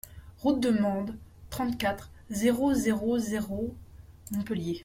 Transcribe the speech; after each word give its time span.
Route 0.39 0.59
de 0.59 0.71
Mende, 0.71 1.13
trente-quatre, 1.51 2.09
zéro 2.31 2.73
zéro 2.73 3.19
zéro 3.19 3.75
Montpellier 4.31 4.79